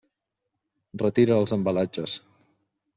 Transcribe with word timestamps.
Retira 1.03 1.39
els 1.45 1.55
embalatges. 1.59 2.19